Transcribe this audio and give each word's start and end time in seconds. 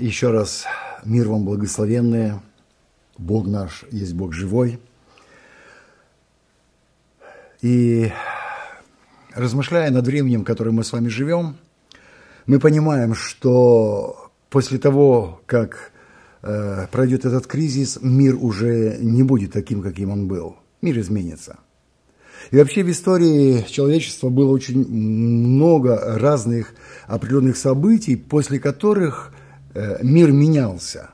Еще 0.00 0.30
раз 0.30 0.64
мир 1.04 1.28
вам 1.28 1.44
благословенный. 1.44 2.32
Бог 3.18 3.46
наш 3.46 3.84
есть 3.90 4.14
Бог 4.14 4.32
живой. 4.32 4.80
И 7.62 8.12
размышляя 9.34 9.90
над 9.90 10.06
временем, 10.06 10.42
в 10.42 10.44
котором 10.44 10.76
мы 10.76 10.84
с 10.84 10.92
вами 10.92 11.08
живем, 11.08 11.56
мы 12.46 12.58
понимаем, 12.58 13.14
что 13.14 14.30
после 14.50 14.78
того, 14.78 15.40
как 15.46 15.92
э, 16.42 16.86
пройдет 16.92 17.24
этот 17.24 17.46
кризис, 17.46 17.98
мир 18.02 18.36
уже 18.40 18.98
не 19.00 19.22
будет 19.22 19.52
таким, 19.52 19.82
каким 19.82 20.10
он 20.10 20.28
был. 20.28 20.56
Мир 20.82 20.98
изменится. 20.98 21.58
И 22.50 22.56
вообще 22.56 22.82
в 22.82 22.90
истории 22.90 23.64
человечества 23.68 24.28
было 24.28 24.52
очень 24.52 24.86
много 24.86 26.18
разных 26.18 26.74
определенных 27.06 27.56
событий, 27.56 28.16
после 28.16 28.58
которых 28.58 29.33
мир 29.74 30.32
менялся. 30.32 31.10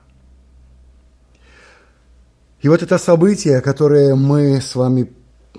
И 2.61 2.69
вот 2.69 2.83
это 2.83 2.99
событие, 2.99 3.61
которое 3.63 4.15
мы 4.15 4.61
с 4.61 4.75
вами 4.75 5.13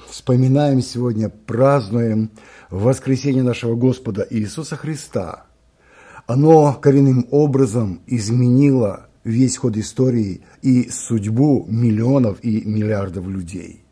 вспоминаем 0.07 0.81
сегодня, 0.81 1.29
празднуем 1.29 2.29
в 2.69 2.83
воскресенье 2.83 3.43
нашего 3.43 3.75
Господа 3.75 4.25
Иисуса 4.29 4.75
Христа, 4.75 5.45
оно 6.27 6.73
коренным 6.73 7.27
образом 7.31 8.01
изменило 8.05 9.07
весь 9.23 9.57
ход 9.57 9.77
истории 9.77 10.41
и 10.61 10.89
судьбу 10.89 11.65
миллионов 11.67 12.43
и 12.43 12.63
миллиардов 12.65 13.27
людей. 13.27 13.83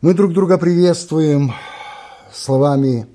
Мы 0.00 0.14
друг 0.14 0.32
друга 0.32 0.58
приветствуем 0.58 1.52
словами 2.32 3.08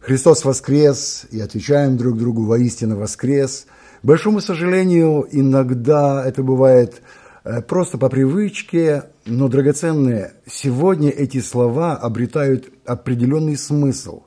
«Христос 0.00 0.44
воскрес» 0.44 1.26
и 1.30 1.40
отвечаем 1.40 1.96
друг 1.96 2.18
другу 2.18 2.44
«Воистину 2.44 2.96
воскрес». 2.96 3.66
К 4.02 4.04
большому 4.04 4.40
сожалению, 4.40 5.26
иногда 5.30 6.24
это 6.24 6.42
бывает 6.42 7.02
э, 7.44 7.62
просто 7.62 7.98
по 7.98 8.08
привычке, 8.08 9.04
но 9.26 9.48
драгоценные, 9.48 10.34
сегодня 10.46 11.10
эти 11.10 11.40
слова 11.40 11.96
обретают 11.96 12.70
определенный 12.86 13.56
смысл. 13.56 14.22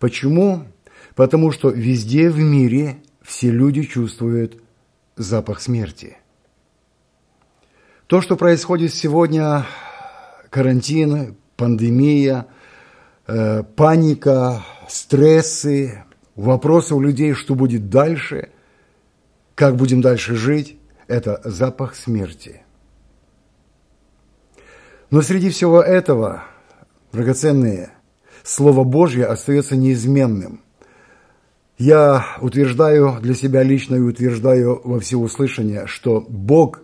Почему? 0.00 0.64
Потому 1.14 1.52
что 1.52 1.70
везде 1.70 2.28
в 2.30 2.38
мире 2.38 2.96
все 3.22 3.50
люди 3.50 3.84
чувствуют 3.84 4.60
запах 5.16 5.60
смерти. 5.60 6.16
То, 8.08 8.20
что 8.20 8.36
происходит 8.36 8.92
сегодня 8.92 9.64
карантин, 10.50 11.36
пандемия, 11.56 12.46
э, 13.26 13.62
паника, 13.62 14.64
стрессы, 14.88 16.04
вопросы 16.34 16.94
у 16.94 17.00
людей, 17.00 17.32
что 17.32 17.54
будет 17.54 17.88
дальше, 17.88 18.50
как 19.54 19.76
будем 19.76 20.00
дальше 20.00 20.34
жить, 20.34 20.78
это 21.06 21.40
запах 21.44 21.94
смерти. 21.94 22.62
Но 25.10 25.20
среди 25.20 25.50
всего 25.50 25.82
этого, 25.82 26.44
драгоценные, 27.12 27.90
Слово 28.42 28.82
Божье 28.82 29.26
остается 29.26 29.76
неизменным. 29.76 30.62
Я 31.78 32.26
утверждаю 32.40 33.18
для 33.20 33.34
себя 33.34 33.62
лично 33.62 33.96
и 33.96 34.00
утверждаю 34.00 34.80
во 34.82 34.98
всеуслышание, 35.00 35.86
что 35.86 36.20
Бог 36.28 36.80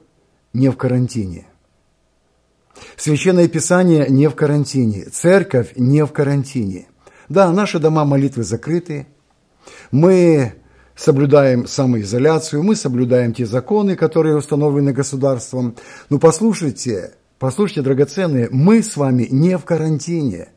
не 0.52 0.70
в 0.70 0.76
карантине– 0.76 1.46
Священное 2.96 3.48
Писание 3.48 4.06
не 4.08 4.28
в 4.28 4.34
карантине, 4.34 5.04
церковь 5.04 5.72
не 5.76 6.04
в 6.04 6.12
карантине. 6.12 6.86
Да, 7.28 7.52
наши 7.52 7.78
дома 7.78 8.04
молитвы 8.04 8.42
закрыты, 8.42 9.06
мы 9.90 10.54
соблюдаем 10.96 11.66
самоизоляцию, 11.66 12.62
мы 12.62 12.74
соблюдаем 12.74 13.34
те 13.34 13.46
законы, 13.46 13.96
которые 13.96 14.36
установлены 14.36 14.92
государством. 14.92 15.76
Но 16.08 16.18
послушайте, 16.18 17.12
послушайте, 17.38 17.82
драгоценные, 17.82 18.48
мы 18.50 18.82
с 18.82 18.96
вами 18.96 19.28
не 19.30 19.58
в 19.58 19.64
карантине, 19.64 20.48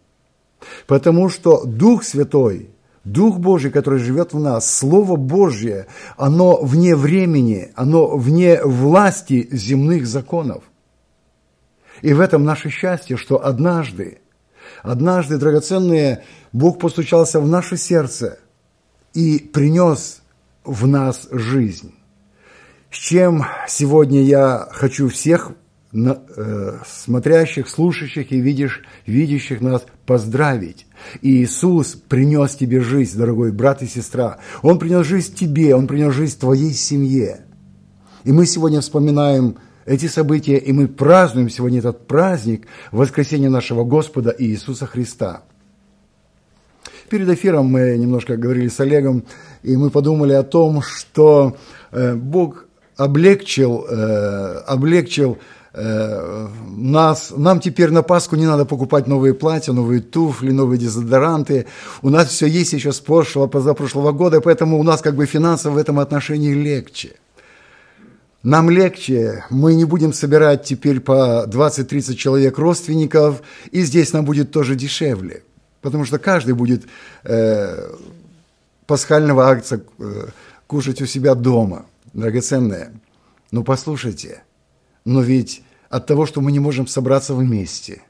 потому 0.87 1.29
что 1.29 1.65
Дух 1.65 2.03
Святой, 2.03 2.69
Дух 3.03 3.39
Божий, 3.39 3.69
который 3.69 3.99
живет 3.99 4.33
в 4.33 4.39
нас, 4.39 4.73
Слово 4.73 5.15
Божье, 5.15 5.87
оно 6.17 6.61
вне 6.61 6.95
времени, 6.95 7.71
оно 7.75 8.15
вне 8.15 8.63
власти 8.63 9.47
земных 9.51 10.07
законов. 10.07 10.63
И 12.01 12.13
в 12.13 12.19
этом 12.19 12.43
наше 12.43 12.69
счастье, 12.69 13.17
что 13.17 13.45
однажды, 13.45 14.19
однажды, 14.83 15.37
драгоценные, 15.37 16.23
Бог 16.53 16.79
постучался 16.79 17.39
в 17.39 17.47
наше 17.47 17.77
сердце 17.77 18.39
и 19.13 19.39
принес 19.39 20.21
в 20.63 20.87
нас 20.87 21.27
жизнь. 21.31 21.93
С 22.89 22.97
чем 22.97 23.45
сегодня 23.67 24.21
я 24.23 24.67
хочу 24.71 25.07
всех 25.07 25.53
э, 25.93 26.77
смотрящих, 26.85 27.69
слушающих 27.69 28.31
и 28.31 28.41
видишь, 28.41 28.83
видящих 29.05 29.61
нас 29.61 29.85
поздравить. 30.05 30.87
И 31.21 31.41
Иисус 31.41 31.95
принес 31.95 32.55
тебе 32.55 32.81
жизнь, 32.81 33.17
дорогой 33.17 33.53
брат 33.53 33.81
и 33.81 33.87
сестра. 33.87 34.39
Он 34.61 34.77
принес 34.77 35.05
жизнь 35.05 35.33
тебе, 35.33 35.73
Он 35.73 35.87
принес 35.87 36.13
жизнь 36.13 36.37
твоей 36.37 36.73
семье. 36.73 37.45
И 38.25 38.31
мы 38.33 38.45
сегодня 38.45 38.81
вспоминаем 38.81 39.55
эти 39.85 40.07
события, 40.07 40.57
и 40.57 40.71
мы 40.73 40.87
празднуем 40.87 41.49
сегодня 41.49 41.79
этот 41.79 42.07
праздник 42.07 42.67
воскресения 42.91 43.49
нашего 43.49 43.83
Господа 43.83 44.35
Иисуса 44.37 44.85
Христа. 44.85 45.43
Перед 47.11 47.27
эфиром 47.27 47.65
мы 47.65 47.97
немножко 47.97 48.37
говорили 48.37 48.69
с 48.69 48.79
Олегом, 48.79 49.25
и 49.63 49.75
мы 49.75 49.89
подумали 49.89 50.31
о 50.31 50.43
том, 50.43 50.81
что 50.81 51.57
э, 51.91 52.15
Бог 52.15 52.67
облегчил, 52.95 53.85
э, 53.85 54.61
облегчил 54.65 55.37
э, 55.73 56.47
нас, 56.69 57.33
нам 57.35 57.59
теперь 57.59 57.91
на 57.91 58.01
Пасху 58.01 58.37
не 58.37 58.45
надо 58.45 58.63
покупать 58.63 59.07
новые 59.07 59.33
платья, 59.33 59.73
новые 59.73 59.99
туфли, 59.99 60.51
новые 60.51 60.79
дезодоранты. 60.79 61.65
У 62.01 62.09
нас 62.09 62.29
все 62.29 62.45
есть 62.45 62.71
еще 62.71 62.93
с 62.93 63.01
прошлого, 63.01 63.47
позапрошлого 63.47 64.13
года, 64.13 64.39
поэтому 64.39 64.79
у 64.79 64.83
нас 64.83 65.01
как 65.01 65.17
бы 65.17 65.25
финансово 65.25 65.73
в 65.73 65.77
этом 65.79 65.99
отношении 65.99 66.53
легче. 66.53 67.15
Нам 68.41 68.69
легче, 68.69 69.43
мы 69.49 69.73
не 69.73 69.83
будем 69.83 70.13
собирать 70.13 70.63
теперь 70.63 71.01
по 71.01 71.45
20-30 71.45 72.15
человек 72.15 72.57
родственников, 72.57 73.41
и 73.69 73.81
здесь 73.81 74.13
нам 74.13 74.23
будет 74.23 74.51
тоже 74.51 74.75
дешевле, 74.75 75.43
потому 75.81 76.05
что 76.05 76.19
каждый 76.19 76.53
будет 76.53 76.85
э, 77.23 77.93
пасхального 78.85 79.47
акция 79.47 79.81
э, 79.99 80.27
кушать 80.67 81.01
у 81.01 81.05
себя 81.05 81.35
дома, 81.35 81.85
драгоценное. 82.13 82.93
Но 83.51 83.63
послушайте, 83.63 84.43
но 85.05 85.21
ведь 85.21 85.63
от 85.89 86.05
того, 86.05 86.25
что 86.25 86.41
мы 86.41 86.51
не 86.51 86.59
можем 86.59 86.87
собраться 86.87 87.35
вместе, 87.35 88.01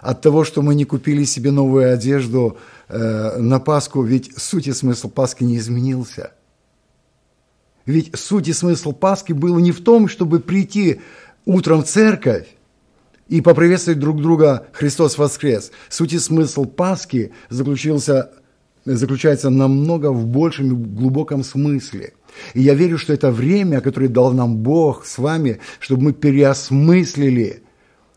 от 0.00 0.20
того, 0.20 0.44
что 0.44 0.62
мы 0.62 0.74
не 0.74 0.84
купили 0.84 1.24
себе 1.24 1.50
новую 1.50 1.92
одежду 1.92 2.58
э, 2.88 3.38
на 3.38 3.60
Пасху, 3.60 4.02
ведь 4.02 4.36
суть 4.36 4.66
и 4.66 4.72
смысл 4.72 5.08
Пасхи 5.08 5.44
не 5.44 5.58
изменился– 5.58 6.32
ведь 7.86 8.16
суть 8.16 8.48
и 8.48 8.52
смысл 8.52 8.92
Пасхи 8.92 9.32
было 9.32 9.58
не 9.58 9.72
в 9.72 9.82
том, 9.82 10.08
чтобы 10.08 10.40
прийти 10.40 11.00
утром 11.44 11.82
в 11.82 11.86
церковь 11.86 12.46
и 13.32 13.40
поприветствовать 13.40 13.98
друг 13.98 14.20
друга 14.20 14.66
«Христос 14.74 15.16
воскрес». 15.16 15.72
Суть 15.88 16.12
и 16.12 16.18
смысл 16.18 16.66
Пасхи 16.66 17.32
заключился, 17.48 18.30
заключается 18.84 19.48
намного 19.48 20.12
в 20.12 20.26
большем 20.26 20.66
и 20.66 20.98
глубоком 20.98 21.42
смысле. 21.42 22.12
И 22.52 22.60
я 22.60 22.74
верю, 22.74 22.98
что 22.98 23.14
это 23.14 23.30
время, 23.30 23.80
которое 23.80 24.08
дал 24.08 24.34
нам 24.34 24.58
Бог 24.58 25.06
с 25.06 25.16
вами, 25.16 25.60
чтобы 25.80 26.02
мы 26.02 26.12
переосмыслили 26.12 27.62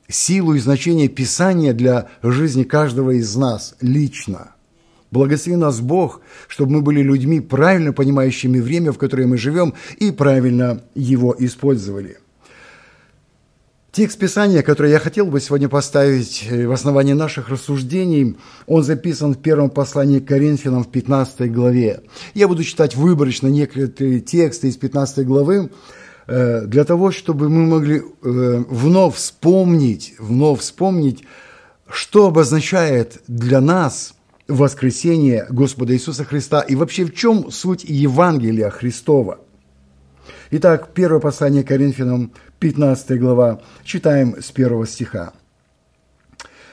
силу 0.09 0.53
и 0.53 0.59
значение 0.59 1.07
Писания 1.07 1.71
для 1.71 2.09
жизни 2.21 2.63
каждого 2.63 3.11
из 3.11 3.33
нас 3.37 3.75
лично– 3.79 4.51
Благослови 5.11 5.55
нас 5.55 5.79
Бог, 5.79 6.19
чтобы 6.49 6.73
мы 6.73 6.81
были 6.81 7.01
людьми, 7.01 7.39
правильно 7.39 7.93
понимающими 7.93 8.59
время, 8.59 8.91
в 8.91 8.97
которое 8.97 9.27
мы 9.27 9.37
живем, 9.37 9.73
и 9.97 10.11
правильно 10.11 10.81
его 10.93 11.33
использовали. 11.39 12.17
Текст 13.95 14.19
Писания, 14.19 14.61
который 14.61 14.91
я 14.91 14.99
хотел 14.99 15.27
бы 15.27 15.39
сегодня 15.39 15.69
поставить 15.69 16.45
э, 16.51 16.67
в 16.67 16.73
основании 16.73 17.13
наших 17.13 17.47
рассуждений, 17.47 18.35
он 18.67 18.83
записан 18.83 19.35
в 19.35 19.37
первом 19.37 19.69
послании 19.69 20.19
к 20.19 20.27
Коринфянам 20.27 20.83
в 20.83 20.91
15 20.91 21.49
главе. 21.49 22.01
Я 22.33 22.49
буду 22.49 22.65
читать 22.65 22.97
выборочно 22.97 23.47
некоторые 23.47 24.19
тексты 24.19 24.67
из 24.67 24.75
15 24.75 25.25
главы, 25.25 25.71
э, 26.27 26.65
для 26.65 26.83
того, 26.83 27.11
чтобы 27.11 27.47
мы 27.47 27.65
могли 27.67 27.99
э, 27.99 28.63
вновь 28.69 29.15
вспомнить, 29.15 30.15
вновь 30.19 30.59
вспомнить, 30.59 31.23
что 31.87 32.27
обозначает 32.27 33.21
для 33.29 33.61
нас 33.61 34.15
воскресение 34.49 35.47
Господа 35.49 35.93
Иисуса 35.93 36.25
Христа 36.25 36.59
и 36.59 36.75
вообще 36.75 37.05
в 37.05 37.15
чем 37.15 37.49
суть 37.49 37.85
Евангелия 37.85 38.71
Христова. 38.71 39.39
Итак, 40.51 40.89
первое 40.93 41.19
послание 41.19 41.63
Коринфянам, 41.63 42.31
15 42.65 43.19
глава, 43.19 43.61
читаем 43.83 44.41
с 44.41 44.51
первого 44.51 44.87
стиха. 44.87 45.33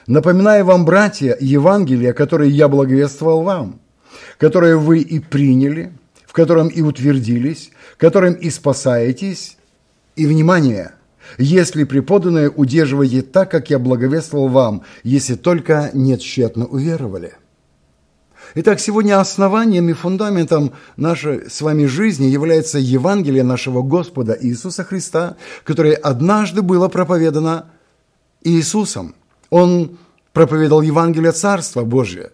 «Напоминаю 0.07 0.65
вам, 0.65 0.85
братья, 0.85 1.37
Евангелие, 1.39 2.13
которое 2.13 2.49
я 2.49 2.67
благовествовал 2.67 3.43
вам, 3.43 3.79
которое 4.39 4.75
вы 4.75 5.01
и 5.01 5.19
приняли, 5.19 5.93
в 6.25 6.33
котором 6.33 6.69
и 6.69 6.81
утвердились, 6.81 7.69
которым 7.97 8.33
и 8.33 8.49
спасаетесь, 8.49 9.57
и, 10.15 10.25
внимание, 10.25 10.93
если 11.37 11.83
преподанное 11.83 12.49
удерживаете 12.49 13.21
так, 13.21 13.51
как 13.51 13.69
я 13.69 13.77
благовествовал 13.77 14.47
вам, 14.47 14.81
если 15.03 15.35
только 15.35 15.91
не 15.93 16.17
тщетно 16.17 16.65
уверовали. 16.65 17.33
Итак, 18.55 18.79
сегодня 18.79 19.19
основанием 19.19 19.89
и 19.89 19.93
фундаментом 19.93 20.73
нашей 20.95 21.49
с 21.49 21.61
вами 21.61 21.85
жизни 21.85 22.25
является 22.25 22.77
Евангелие 22.77 23.43
нашего 23.43 23.81
Господа 23.81 24.37
Иисуса 24.39 24.83
Христа, 24.83 25.37
которое 25.63 25.95
однажды 25.95 26.61
было 26.61 26.87
проповедано 26.87 27.65
Иисусом. 28.43 29.15
Он 29.49 29.97
проповедовал 30.33 30.81
Евангелие 30.81 31.31
Царства 31.31 31.83
Божия. 31.83 32.31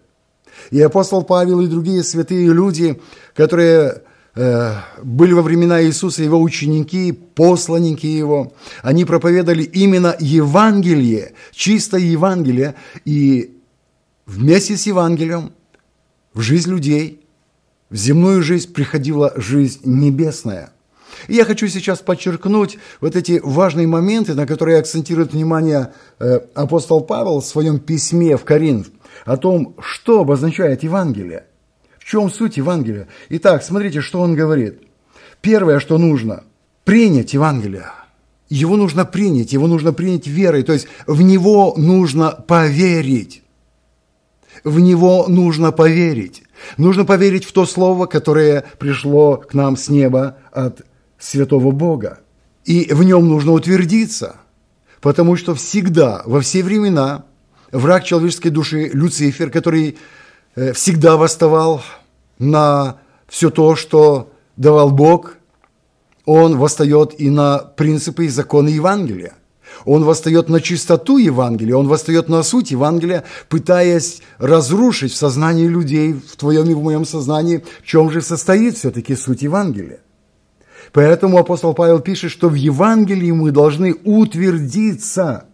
И 0.70 0.80
апостол 0.82 1.22
Павел 1.22 1.60
и 1.60 1.68
другие 1.68 2.02
святые 2.02 2.52
люди, 2.52 3.00
которые 3.34 4.02
э, 4.34 4.74
были 5.02 5.32
во 5.32 5.40
времена 5.40 5.82
Иисуса 5.82 6.22
его 6.22 6.38
ученики, 6.38 7.12
посланники 7.12 8.06
его, 8.06 8.52
они 8.82 9.06
проповедовали 9.06 9.62
именно 9.62 10.14
Евангелие, 10.18 11.32
чистое 11.52 12.02
Евангелие, 12.02 12.74
и 13.06 13.56
вместе 14.26 14.76
с 14.76 14.86
Евангелием 14.86 15.52
в 16.34 16.40
жизнь 16.40 16.70
людей, 16.70 17.26
в 17.90 17.96
земную 17.96 18.42
жизнь 18.42 18.72
приходила 18.72 19.32
жизнь 19.36 19.80
небесная– 19.84 20.72
и 21.28 21.34
я 21.34 21.44
хочу 21.44 21.68
сейчас 21.68 22.00
подчеркнуть 22.00 22.78
вот 23.00 23.16
эти 23.16 23.40
важные 23.42 23.86
моменты, 23.86 24.34
на 24.34 24.46
которые 24.46 24.78
акцентирует 24.78 25.32
внимание 25.32 25.92
э, 26.18 26.40
апостол 26.54 27.00
Павел 27.02 27.40
в 27.40 27.46
своем 27.46 27.78
письме 27.78 28.36
в 28.36 28.44
Коринф, 28.44 28.90
о 29.24 29.36
том, 29.36 29.76
что 29.80 30.20
обозначает 30.20 30.82
Евангелие, 30.82 31.46
в 31.98 32.04
чем 32.04 32.30
суть 32.30 32.56
Евангелия. 32.56 33.08
Итак, 33.28 33.62
смотрите, 33.62 34.00
что 34.00 34.20
он 34.20 34.34
говорит. 34.34 34.80
Первое, 35.40 35.80
что 35.80 35.98
нужно– 35.98 36.44
принять 36.84 37.34
Евангелие. 37.34 37.86
Его 38.48 38.76
нужно 38.76 39.04
принять, 39.04 39.52
его 39.52 39.68
нужно 39.68 39.92
принять 39.92 40.26
верой, 40.26 40.64
то 40.64 40.72
есть 40.72 40.88
в 41.06 41.22
него 41.22 41.74
нужно 41.76 42.30
поверить. 42.32 43.42
В 44.64 44.80
него 44.80 45.26
нужно 45.28 45.72
поверить. 45.72 46.42
Нужно 46.76 47.04
поверить 47.04 47.44
в 47.44 47.52
то 47.52 47.66
слово, 47.66 48.06
которое 48.06 48.64
пришло 48.78 49.36
к 49.36 49.54
нам 49.54 49.76
с 49.76 49.88
неба 49.88 50.36
от 50.52 50.82
святого 51.18 51.70
Бога. 51.70 52.20
И 52.64 52.92
в 52.92 53.02
нем 53.02 53.28
нужно 53.28 53.52
утвердиться, 53.52 54.36
потому 55.00 55.36
что 55.36 55.54
всегда, 55.54 56.22
во 56.26 56.40
все 56.40 56.62
времена, 56.62 57.24
враг 57.72 58.04
человеческой 58.04 58.50
души 58.50 58.90
Люцифер, 58.92 59.50
который 59.50 59.96
э, 60.56 60.72
всегда 60.72 61.16
восставал 61.16 61.82
на 62.38 62.98
все 63.28 63.50
то, 63.50 63.76
что 63.76 64.32
давал 64.56 64.90
Бог, 64.90 65.36
он 66.26 66.58
восстает 66.58 67.18
и 67.18 67.30
на 67.30 67.58
принципы 67.58 68.26
и 68.26 68.28
законы 68.28 68.68
Евангелия. 68.68 69.34
Он 69.84 70.04
восстает 70.04 70.48
на 70.48 70.60
чистоту 70.60 71.18
Евангелия, 71.18 71.76
он 71.76 71.88
восстает 71.88 72.28
на 72.28 72.42
суть 72.42 72.70
Евангелия, 72.70 73.24
пытаясь 73.48 74.20
разрушить 74.38 75.12
в 75.12 75.16
сознании 75.16 75.66
людей, 75.66 76.12
в 76.12 76.36
твоем 76.36 76.68
и 76.70 76.74
в 76.74 76.82
моем 76.82 77.04
сознании, 77.04 77.64
в 77.82 77.86
чем 77.86 78.10
же 78.10 78.20
состоит 78.20 78.76
все-таки 78.76 79.16
суть 79.16 79.42
Евангелия. 79.42 80.00
Поэтому 80.92 81.38
апостол 81.38 81.74
Павел 81.74 82.00
пишет, 82.00 82.30
что 82.30 82.48
в 82.48 82.54
Евангелии 82.54 83.30
мы 83.30 83.52
должны 83.52 83.94
утвердиться. 84.04 85.46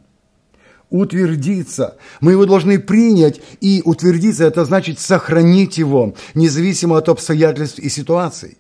Утвердиться. 0.89 1.97
Мы 2.21 2.33
его 2.33 2.47
должны 2.47 2.79
принять 2.79 3.41
и 3.61 3.83
утвердиться. 3.85 4.45
Это 4.45 4.65
значит 4.65 4.99
сохранить 4.99 5.79
его, 5.79 6.15
независимо 6.35 6.97
от 6.97 7.09
обстоятельств 7.09 7.79
и 7.79 7.89
ситуаций. 7.89 8.57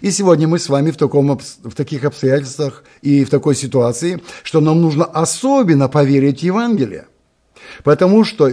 И 0.00 0.10
сегодня 0.10 0.46
мы 0.48 0.58
с 0.58 0.68
вами 0.68 0.90
в, 0.90 0.96
таком, 0.96 1.38
в 1.38 1.74
таких 1.74 2.04
обстоятельствах 2.04 2.84
и 3.02 3.24
в 3.24 3.30
такой 3.30 3.54
ситуации, 3.54 4.22
что 4.42 4.60
нам 4.60 4.80
нужно 4.80 5.04
особенно 5.04 5.88
поверить 5.88 6.40
в 6.40 6.44
Евангелие. 6.44 7.06
Потому 7.84 8.24
что 8.24 8.50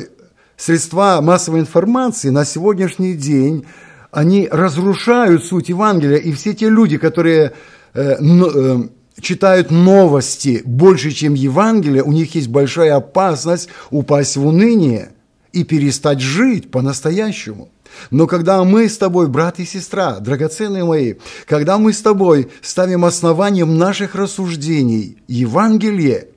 средства 0.56 1.20
массовой 1.22 1.60
информации 1.60 2.30
на 2.30 2.46
сегодняшний 2.46 3.14
день 3.14 3.66
они 4.12 4.48
разрушают 4.52 5.46
суть 5.46 5.70
Евангелия, 5.70 6.18
и 6.18 6.32
все 6.32 6.54
те 6.54 6.70
люди, 6.70 6.98
которые 6.98 7.54
э, 7.94 8.16
э, 8.20 8.78
читают 9.22 9.70
новости 9.70 10.62
больше, 10.66 11.12
чем 11.12 11.34
Евангелие, 11.34 12.04
у 12.04 12.12
них 12.12 12.34
есть 12.36 12.48
большая 12.48 12.96
опасность 12.96 13.70
упасть 13.92 14.38
в 14.38 14.46
уныние 14.46 15.12
и 15.58 15.64
перестать 15.64 16.20
жить 16.20 16.70
по-настоящему. 16.72 17.70
Но 18.12 18.28
когда 18.28 18.64
мы 18.64 18.88
с 18.88 18.98
тобой, 18.98 19.28
брат 19.28 19.60
и 19.60 19.66
сестра, 19.66 20.20
драгоценные 20.20 20.84
мои, 20.84 21.16
когда 21.48 21.78
мы 21.78 21.94
с 21.94 22.02
тобой 22.02 22.52
ставим 22.62 23.06
основанием 23.06 23.78
наших 23.78 24.14
рассуждений 24.14 25.18
Евангелие, 25.28 26.28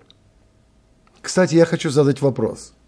кстати, 1.20 1.54
я 1.56 1.66
хочу 1.66 1.90
задать 1.90 2.22
вопрос– 2.22 2.72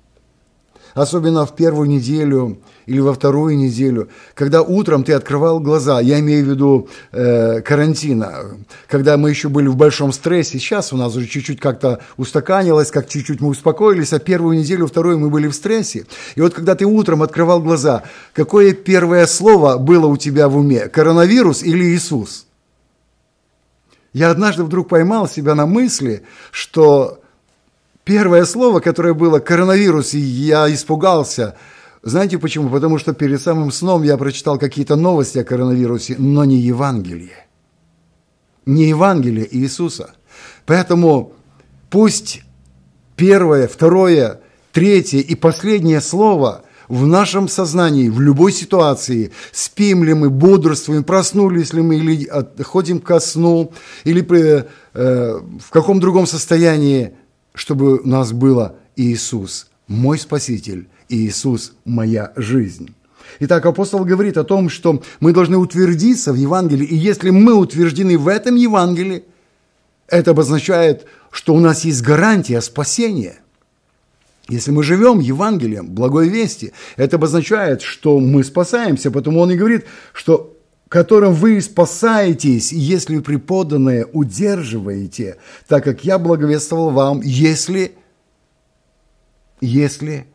особенно 0.95 1.47
в 1.47 1.55
первую 1.55 1.89
неделю 1.89 2.59
или 2.87 3.01
во 3.01 3.15
вторую 3.15 3.57
неделю, 3.57 4.09
когда 4.35 4.63
утром 4.63 5.05
ты 5.05 5.13
открывал 5.13 5.61
глаза, 5.61 6.01
я 6.01 6.19
имею 6.21 6.45
в 6.45 6.49
виду 6.49 6.89
э, 7.13 7.61
карантина, 7.61 8.57
когда 8.89 9.17
мы 9.17 9.31
еще 9.31 9.49
были 9.49 9.69
в 9.69 9.77
большом 9.77 10.13
стрессе, 10.13 10.59
сейчас 10.59 10.93
у 10.93 10.97
нас 10.97 11.15
уже 11.15 11.27
чуть-чуть 11.27 11.61
как-то 11.61 12.01
устаканилось, 12.17 12.91
как 12.91 13.09
чуть-чуть 13.09 13.41
мы 13.41 13.49
успокоились, 13.49 14.13
а 14.13 14.19
первую 14.19 14.59
неделю, 14.59 14.87
вторую 14.87 15.19
мы 15.19 15.31
были 15.31 15.49
в 15.49 15.55
стрессе. 15.55 16.07
И 16.35 16.41
вот 16.41 16.55
когда 16.55 16.75
ты 16.75 16.85
утром 16.85 17.23
открывал 17.23 17.61
глаза, 17.63 18.03
какое 18.35 18.73
первое 18.73 19.27
слово 19.27 19.79
было 19.79 20.07
у 20.07 20.17
тебя 20.17 20.49
в 20.49 20.57
уме, 20.57 20.89
коронавирус 20.89 21.63
или 21.63 21.85
Иисус? 21.85 22.47
Я 24.13 24.31
однажды 24.31 24.65
вдруг 24.65 24.89
поймал 24.89 25.27
себя 25.27 25.55
на 25.55 25.65
мысли, 25.65 26.23
что 26.51 27.22
Первое 28.05 28.45
слово, 28.45 28.81
которое 28.81 29.15
было 29.15 29.39
коронавирус, 29.39 30.15
и 30.15 30.19
я 30.19 30.73
испугался. 30.73 31.57
Знаете 32.03 32.39
почему? 32.39 32.69
Потому 32.69 32.99
что 32.99 33.13
перед 33.13 33.41
самым 33.41 33.71
сном 33.71 34.03
я 34.03 34.17
прочитал 34.17 34.59
какие-то 34.59 34.97
новости 34.97 35.39
о 35.39 35.45
коронавирусе, 35.45 36.17
но 36.19 36.45
не 36.45 36.57
Евангелие. 36.57 37.47
Не 38.67 38.89
Евангелие 38.89 39.47
Иисуса. 39.57 40.15
Поэтому 40.67 41.35
пусть 41.91 42.43
первое, 43.15 43.69
второе, 43.69 44.41
третье 44.73 45.19
и 45.19 45.37
последнее 45.37 46.01
слово 46.01 46.65
в 46.89 47.07
нашем 47.07 47.47
сознании, 47.47 48.09
в 48.09 48.21
любой 48.21 48.51
ситуации, 48.51 49.31
спим 49.53 50.03
ли 50.03 50.13
мы, 50.13 50.29
бодрствуем, 50.29 51.05
проснулись 51.05 51.73
ли 51.73 51.83
мы, 51.83 51.97
или 51.97 52.29
ходим 52.63 53.01
ко 53.01 53.21
сну, 53.21 53.73
или 54.03 54.27
э, 54.95 55.41
в 55.61 55.71
каком 55.71 56.01
другом 56.01 56.27
состоянии– 56.27 57.13
чтобы 57.55 57.99
у 57.99 58.09
нас 58.09 58.33
было 58.33 58.77
Иисус, 58.97 59.71
мой 59.87 60.19
Спаситель, 60.19 60.89
Иисус, 61.09 61.73
моя 61.85 62.33
жизнь. 62.37 62.95
Итак, 63.41 63.65
апостол 63.67 64.05
говорит 64.05 64.37
о 64.37 64.45
том, 64.45 64.69
что 64.69 65.03
мы 65.21 65.33
должны 65.33 65.57
утвердиться 65.57 66.33
в 66.33 66.37
Евангелии, 66.37 66.87
и 66.87 66.97
если 66.97 67.31
мы 67.31 67.55
утверждены 67.55 68.19
в 68.19 68.29
этом 68.29 68.57
Евангелии, 68.57 69.25
это 70.09 70.33
обозначает, 70.33 71.07
что 71.31 71.55
у 71.55 71.61
нас 71.61 71.85
есть 71.85 72.03
гарантия 72.03 72.61
спасения. 72.61 73.39
Если 74.49 74.71
мы 74.71 74.83
живем 74.83 75.21
Евангелием, 75.21 75.87
благой 75.87 76.29
вести, 76.29 76.73
это 76.97 77.17
обозначает, 77.17 77.81
что 77.81 78.19
мы 78.19 78.45
спасаемся, 78.45 79.11
потому 79.11 79.41
он 79.41 79.53
и 79.53 79.57
говорит, 79.57 79.87
что 80.13 80.57
которым 80.93 81.33
вы 81.33 81.59
спасаетесь, 81.63 82.71
если 82.71 83.19
преподанное 83.21 84.05
удерживаете, 84.05 85.39
так 85.67 85.85
как 85.85 86.05
я 86.05 86.19
благовествовал 86.19 86.91
вам, 86.91 87.23
если, 87.23 87.95
если, 89.63 90.27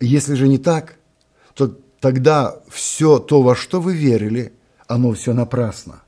если 0.00 0.32
же 0.32 0.48
не 0.48 0.56
так, 0.56 0.96
то 1.52 1.78
тогда 2.00 2.62
все 2.70 3.18
то, 3.18 3.42
во 3.42 3.54
что 3.54 3.82
вы 3.82 3.94
верили, 3.94 4.54
оно 4.86 5.12
все 5.12 5.34
напрасно, 5.34 6.02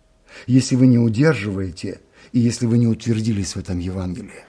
если 0.46 0.74
вы 0.76 0.86
не 0.86 0.98
удерживаете 0.98 2.00
и 2.32 2.40
если 2.40 2.64
вы 2.64 2.78
не 2.78 2.86
утвердились 2.86 3.56
в 3.56 3.58
этом 3.58 3.78
Евангелии. 3.78 4.46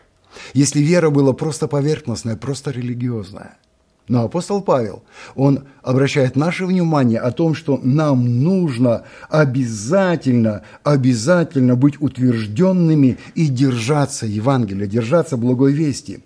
Если 0.53 0.79
вера 0.79 1.09
была 1.09 1.33
просто 1.33 1.67
поверхностная, 1.67 2.37
просто 2.37 2.71
религиозная– 2.71 3.57
но 4.09 4.23
апостол 4.23 4.63
Павел, 4.63 5.03
он 5.35 5.65
обращает 5.83 6.35
наше 6.35 6.65
внимание 6.65 7.19
о 7.19 7.31
том, 7.31 7.53
что 7.53 7.79
нам 7.81 8.43
нужно 8.43 9.03
обязательно, 9.29 10.63
обязательно 10.83 11.75
быть 11.75 12.01
утвержденными 12.01 13.19
и 13.35 13.45
держаться 13.45 14.25
Евангелия, 14.25 14.87
держаться 14.87 15.37
благой 15.37 15.73
вести. 15.73 16.23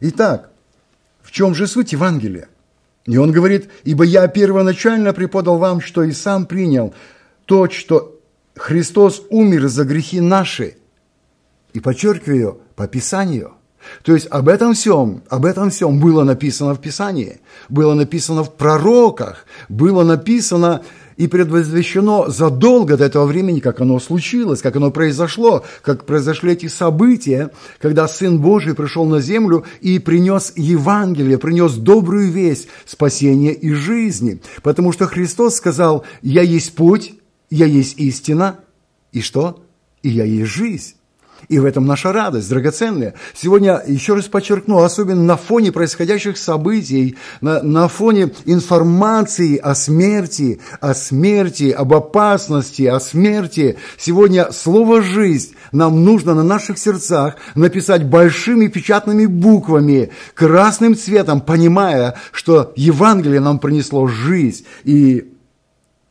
Итак, 0.00 0.50
в 1.22 1.30
чем 1.30 1.54
же 1.54 1.66
суть 1.66 1.92
Евангелия? 1.92 2.48
И 3.04 3.18
он 3.18 3.32
говорит, 3.32 3.68
«Ибо 3.84 4.04
я 4.04 4.26
первоначально 4.26 5.12
преподал 5.12 5.58
вам, 5.58 5.82
что 5.82 6.02
и 6.02 6.12
сам 6.12 6.46
принял, 6.46 6.94
то, 7.44 7.68
что 7.68 8.18
Христос 8.56 9.22
умер 9.28 9.68
за 9.68 9.84
грехи 9.84 10.20
наши». 10.20 10.78
И 11.74 11.80
подчеркиваю, 11.80 12.62
по 12.76 12.88
Писанию– 12.88 13.52
то 14.02 14.14
есть 14.14 14.26
об 14.30 14.48
этом 14.48 14.74
всем, 14.74 15.22
об 15.28 15.44
этом 15.44 15.70
всем 15.70 16.00
было 16.00 16.24
написано 16.24 16.74
в 16.74 16.80
Писании, 16.80 17.40
было 17.68 17.94
написано 17.94 18.44
в 18.44 18.54
пророках, 18.54 19.46
было 19.68 20.04
написано 20.04 20.82
и 21.16 21.26
предвозвещено 21.26 22.30
задолго 22.30 22.96
до 22.96 23.04
этого 23.04 23.26
времени, 23.26 23.60
как 23.60 23.80
оно 23.80 23.98
случилось, 24.00 24.62
как 24.62 24.76
оно 24.76 24.90
произошло, 24.90 25.64
как 25.82 26.06
произошли 26.06 26.52
эти 26.52 26.66
события, 26.66 27.50
когда 27.78 28.08
Сын 28.08 28.40
Божий 28.40 28.74
пришел 28.74 29.04
на 29.04 29.20
землю 29.20 29.66
и 29.82 29.98
принес 29.98 30.54
Евангелие, 30.56 31.36
принес 31.36 31.74
добрую 31.74 32.30
весть 32.30 32.68
спасения 32.86 33.52
и 33.52 33.70
жизни. 33.72 34.40
Потому 34.62 34.92
что 34.92 35.06
Христос 35.06 35.56
сказал, 35.56 36.04
«Я 36.22 36.40
есть 36.40 36.74
путь, 36.74 37.12
я 37.50 37.66
есть 37.66 37.98
истина, 37.98 38.60
и 39.12 39.20
что? 39.20 39.62
И 40.02 40.08
я 40.08 40.24
есть 40.24 40.50
жизнь». 40.50 40.94
И 41.48 41.58
в 41.58 41.64
этом 41.64 41.86
наша 41.86 42.12
радость, 42.12 42.48
драгоценная. 42.48 43.14
Сегодня, 43.34 43.82
еще 43.86 44.14
раз 44.14 44.26
подчеркну, 44.26 44.78
особенно 44.78 45.22
на 45.22 45.36
фоне 45.36 45.72
происходящих 45.72 46.38
событий, 46.38 47.16
на, 47.40 47.62
на 47.62 47.88
фоне 47.88 48.30
информации 48.44 49.56
о 49.56 49.74
смерти, 49.74 50.60
о 50.80 50.94
смерти, 50.94 51.70
об 51.70 51.94
опасности, 51.94 52.82
о 52.82 53.00
смерти, 53.00 53.76
сегодня 53.98 54.52
слово 54.52 55.02
«жизнь» 55.02 55.54
нам 55.72 56.04
нужно 56.04 56.34
на 56.34 56.42
наших 56.42 56.78
сердцах 56.78 57.36
написать 57.54 58.04
большими 58.04 58.66
печатными 58.66 59.26
буквами, 59.26 60.10
красным 60.34 60.96
цветом, 60.96 61.40
понимая, 61.40 62.16
что 62.32 62.72
Евангелие 62.76 63.40
нам 63.40 63.58
принесло 63.58 64.06
жизнь. 64.06 64.64
И 64.84 65.32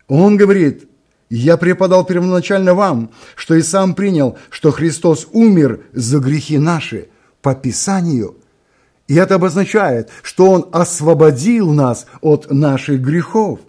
он 0.07 0.37
говорит, 0.37 0.88
я 1.29 1.57
преподал 1.57 2.05
первоначально 2.05 2.73
вам, 2.73 3.11
что 3.35 3.53
и 3.53 3.61
сам 3.61 3.93
принял, 3.93 4.37
что 4.49 4.71
Христос 4.71 5.27
умер 5.31 5.81
за 5.93 6.19
грехи 6.19 6.57
наши 6.57 7.09
по 7.41 7.53
Писанию. 7.53 8.37
И 9.07 9.15
это 9.15 9.35
обозначает, 9.35 10.09
что 10.23 10.49
Он 10.49 10.69
освободил 10.71 11.71
нас 11.71 12.07
от 12.21 12.51
наших 12.51 13.01
грехов. 13.01 13.59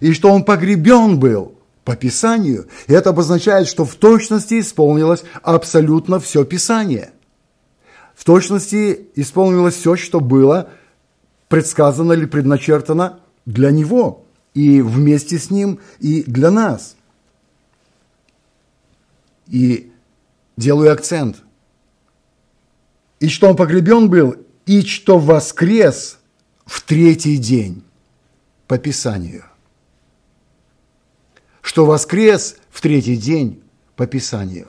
И 0.00 0.12
что 0.12 0.30
Он 0.30 0.44
погребен 0.44 1.18
был 1.18 1.54
по 1.84 1.96
Писанию. 1.96 2.68
И 2.86 2.92
это 2.92 3.10
обозначает, 3.10 3.66
что 3.66 3.84
в 3.84 3.96
точности 3.96 4.60
исполнилось 4.60 5.24
абсолютно 5.42 6.20
все 6.20 6.44
Писание. 6.44 7.10
В 8.14 8.24
точности 8.24 9.08
исполнилось 9.16 9.74
все, 9.74 9.96
что 9.96 10.20
было 10.20 10.70
предсказано 11.48 12.12
или 12.12 12.26
предначертано 12.26 13.18
для 13.44 13.72
Него– 13.72 14.20
и 14.54 14.80
вместе 14.80 15.38
с 15.38 15.50
Ним, 15.50 15.80
и 15.98 16.22
для 16.22 16.50
нас. 16.50 16.96
И 19.48 19.92
делаю 20.56 20.92
акцент. 20.92 21.42
И 23.20 23.28
что 23.28 23.48
Он 23.48 23.56
погребен 23.56 24.08
был, 24.08 24.36
и 24.64 24.82
что 24.82 25.18
воскрес 25.18 26.18
в 26.64 26.82
третий 26.82 27.36
день 27.36 27.84
по 28.66 28.78
Писанию. 28.78 29.44
Что 31.60 31.84
воскрес 31.84 32.56
в 32.70 32.80
третий 32.80 33.16
день 33.16 33.62
по 33.96 34.06
Писанию. 34.06 34.68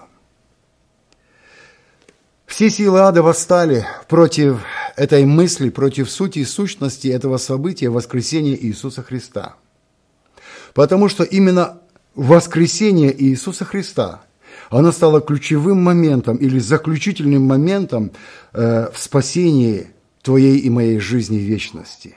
Все 2.48 2.70
силы 2.70 3.00
ада 3.02 3.22
восстали 3.22 3.86
против 4.08 4.62
этой 4.96 5.26
мысли, 5.26 5.70
против 5.70 6.10
сути 6.10 6.40
и 6.40 6.46
сущности 6.46 7.08
этого 7.10 7.38
события 7.38 7.90
воскресения 7.90 8.56
Иисуса 8.56 9.04
Христа– 9.04 9.56
Потому 10.76 11.08
что 11.08 11.24
именно 11.24 11.80
воскресение 12.16 13.16
Иисуса 13.24 13.64
Христа, 13.64 14.22
оно 14.70 14.92
стало 14.92 15.22
ключевым 15.22 15.82
моментом 15.82 16.36
или 16.36 16.60
заключительным 16.60 17.44
моментом 17.44 18.12
э, 18.52 18.92
в 18.94 19.00
спасении 19.00 19.88
твоей 20.22 20.58
и 20.58 20.70
моей 20.70 21.00
жизни 21.00 21.38
вечности. 21.38 22.16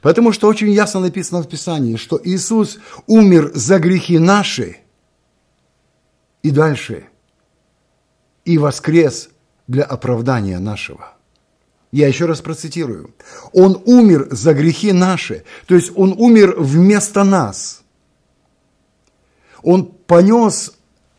Потому 0.00 0.32
что 0.32 0.48
очень 0.48 0.70
ясно 0.70 1.00
написано 1.00 1.42
в 1.42 1.48
Писании, 1.48 1.96
что 1.96 2.18
Иисус 2.24 2.78
умер 3.06 3.50
за 3.54 3.78
грехи 3.78 4.18
наши 4.18 4.78
и 6.42 6.50
дальше, 6.50 7.04
и 8.46 8.56
воскрес 8.56 9.28
для 9.68 9.84
оправдания 9.84 10.58
нашего– 10.58 11.11
я 11.92 12.08
еще 12.08 12.24
раз 12.24 12.40
процитирую. 12.40 13.14
Он 13.52 13.80
умер 13.84 14.28
за 14.30 14.54
грехи 14.54 14.92
наши, 14.92 15.44
то 15.66 15.74
есть 15.74 15.92
он 15.94 16.14
умер 16.16 16.56
вместо 16.58 17.22
нас. 17.22 17.82
Он 19.62 19.84
понес 19.84 20.72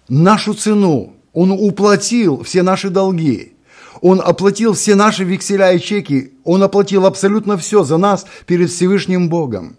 нашу 0.10 0.54
цену, 0.56 1.16
он 1.32 1.52
уплатил 1.52 2.44
все 2.44 2.64
наши 2.64 2.90
долги, 2.90 3.54
он 4.02 4.20
оплатил 4.20 4.74
все 4.74 4.96
наши 4.96 5.24
векселя 5.24 5.72
и 5.72 5.80
чеки, 5.80 6.34
он 6.44 6.64
оплатил 6.64 7.06
абсолютно 7.06 7.58
все 7.58 7.84
за 7.84 7.98
нас 7.98 8.26
перед 8.46 8.70
Всевышним 8.70 9.30
Богом. 9.30 9.78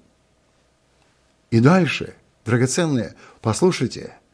И 1.51 1.61
дальше, 1.61 2.15
драгоценные, 2.45 3.15
послушайте– 3.43 4.15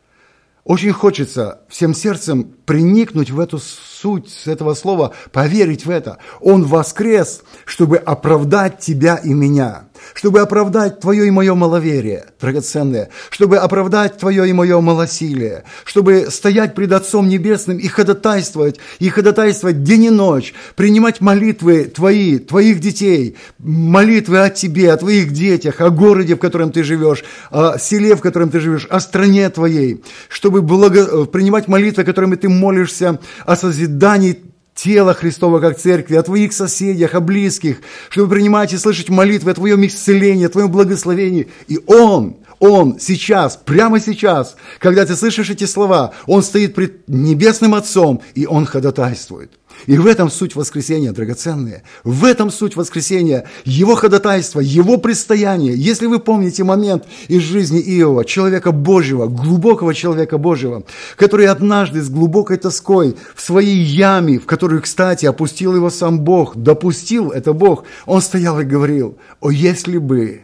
очень 0.65 0.93
хочется 0.93 1.63
всем 1.69 1.95
сердцем 1.95 2.45
приникнуть 2.65 3.31
в 3.31 3.41
эту 3.41 3.59
суть 4.01 4.47
этого 4.47 4.75
слова, 4.75 5.13
поверить 5.33 5.87
в 5.87 5.91
это. 5.91 6.19
Он 6.41 6.65
воскрес, 6.65 7.43
чтобы 7.65 7.99
оправдать 7.99 8.79
тебя 8.79 9.17
и 9.17 9.33
меня 9.33 9.90
чтобы 10.15 10.41
оправдать 10.41 11.01
твое 11.01 11.27
и 11.27 11.31
мое 11.31 11.55
маловерие, 11.55 12.27
драгоценное, 12.41 13.11
чтобы 13.31 13.59
оправдать 13.59 14.19
твое 14.19 14.49
и 14.49 14.53
мое 14.53 14.81
малосилие, 14.81 15.65
чтобы 15.85 16.29
стоять 16.31 16.75
пред 16.75 16.93
Отцом 16.93 17.29
Небесным 17.29 17.79
и 17.79 17.89
ходатайствовать, 17.89 18.79
и 18.99 19.09
ходатайствовать 19.09 19.83
день 19.83 20.05
и 20.05 20.11
ночь, 20.11 20.55
принимать 20.77 21.21
молитвы 21.21 21.85
твои, 21.85 22.39
твоих 22.39 22.81
детей, 22.81 23.37
молитвы 23.59 24.41
о 24.41 24.51
тебе, 24.51 24.93
о 24.93 24.97
твоих 24.97 25.33
детях, 25.33 25.81
о 25.81 25.91
городе, 25.91 26.35
в 26.35 26.39
котором 26.39 26.73
ты 26.73 26.83
живешь, 26.83 27.25
о 27.51 27.79
селе, 27.79 28.17
в 28.17 28.21
котором 28.21 28.51
ты 28.51 28.61
живешь, 28.61 28.87
о 28.91 29.01
стране 29.01 29.49
твоей, 29.51 30.03
чтобы 30.29 30.63
благо... 30.63 31.27
принимать 31.27 31.69
молитвы, 31.69 32.05
которыми 32.05 32.37
ты 32.37 32.49
молишься 32.49 33.19
о 33.47 33.57
созидании 33.57 34.50
тела 34.83 35.15
Христова 35.15 35.61
как 35.61 35.79
церкви, 35.79 36.17
о 36.17 36.23
твоих 36.23 36.53
соседях, 36.53 37.15
о 37.15 37.21
близких, 37.21 37.79
чтобы 38.09 38.35
принимать 38.35 38.73
и 38.73 38.79
слышать 38.79 39.11
молитвы 39.11 39.51
о 39.51 39.55
твоем 39.55 39.87
исцелении, 39.87 40.47
о 40.47 40.51
твоем 40.51 40.71
благословении. 40.71 41.49
И 41.69 41.79
Он, 41.87 42.39
Он 42.61 42.99
сейчас, 42.99 43.57
прямо 43.63 44.01
сейчас, 44.01 44.57
когда 44.79 45.05
ты 45.05 45.17
слышишь 45.17 45.51
эти 45.51 45.65
слова, 45.65 46.13
Он 46.27 46.43
стоит 46.43 46.75
пред 46.75 47.09
Небесным 47.09 47.75
Отцом, 47.75 48.23
и 48.35 48.47
Он 48.47 48.65
ходатайствует. 48.65 49.60
И 49.87 49.97
в 49.97 50.07
этом 50.07 50.31
суть 50.31 50.55
воскресения, 50.57 51.13
драгоценные. 51.13 51.83
В 52.05 52.25
этом 52.25 52.51
суть 52.51 52.77
воскресения, 52.77 53.47
его 53.65 53.95
ходатайство, 53.95 54.61
его 54.61 54.99
предстояние. 54.99 55.75
Если 55.75 56.07
вы 56.07 56.19
помните 56.19 56.65
момент 56.65 57.05
из 57.29 57.43
жизни 57.43 57.81
Иова, 57.81 58.25
человека 58.25 58.73
Божьего, 58.73 59.27
глубокого 59.27 59.95
человека 59.95 60.39
Божьего, 60.39 60.85
который 61.17 61.47
однажды 61.47 62.03
с 62.03 62.11
глубокой 62.11 62.59
тоской 62.59 63.17
в 63.35 63.41
своей 63.41 63.81
яме, 63.83 64.39
в 64.39 64.47
которую, 64.47 64.83
кстати, 64.83 65.27
опустил 65.27 65.75
его 65.75 65.91
сам 65.91 66.21
Бог, 66.21 66.57
допустил 66.57 67.31
это 67.31 67.53
Бог, 67.53 67.85
он 68.07 68.21
стоял 68.21 68.61
и 68.61 68.65
говорил, 68.65 69.17
о, 69.41 69.51
если 69.51 69.99
бы, 69.99 70.43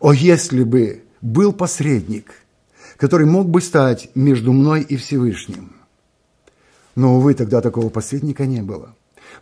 о, 0.00 0.12
если 0.12 0.62
бы 0.62 1.02
был 1.20 1.52
посредник, 1.52 2.32
который 2.96 3.26
мог 3.26 3.48
бы 3.48 3.60
стать 3.60 4.10
между 4.14 4.52
мной 4.52 4.82
и 4.82 4.96
Всевышним– 4.96 5.72
но, 6.94 7.16
увы, 7.16 7.34
тогда 7.34 7.60
такого 7.60 7.88
посредника 7.88 8.46
не 8.46 8.62
было. 8.62 8.94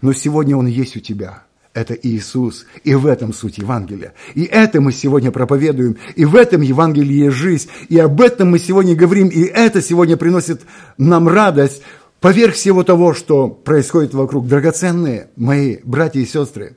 Но 0.02 0.12
сегодня 0.12 0.56
он 0.56 0.66
есть 0.66 0.96
у 0.96 1.00
тебя. 1.00 1.42
Это 1.72 1.94
Иисус. 1.94 2.66
И 2.82 2.94
в 2.94 3.06
этом 3.06 3.32
суть 3.32 3.58
Евангелия. 3.58 4.14
И 4.34 4.44
это 4.44 4.80
мы 4.80 4.92
сегодня 4.92 5.30
проповедуем. 5.30 5.96
И 6.16 6.24
в 6.24 6.34
этом 6.36 6.62
Евангелии 6.62 7.24
есть 7.24 7.36
жизнь. 7.36 7.68
И 7.88 7.98
об 7.98 8.20
этом 8.20 8.50
мы 8.50 8.58
сегодня 8.58 8.96
говорим. 8.96 9.28
И 9.28 9.42
это 9.42 9.80
сегодня 9.80 10.16
приносит 10.16 10.62
нам 10.98 11.28
радость 11.28 11.82
поверх 12.20 12.54
всего 12.54 12.82
того, 12.82 13.14
что 13.14 13.48
происходит 13.48 14.14
вокруг. 14.14 14.46
Драгоценные 14.48 15.28
мои 15.36 15.78
братья 15.84 16.20
и 16.20 16.26
сестры. 16.26 16.76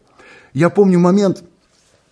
Я 0.53 0.69
помню 0.69 0.99
момент, 0.99 1.43